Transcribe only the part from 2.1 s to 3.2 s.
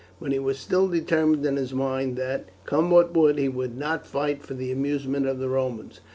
that, come what